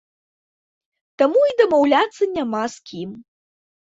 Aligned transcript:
Таму 1.21 1.41
і 1.49 1.53
дамаўляцца 1.59 2.23
няма 2.39 2.63
з 2.77 2.89
кім. 2.93 3.11